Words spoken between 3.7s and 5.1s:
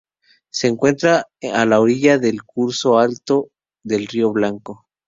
del río Blanco.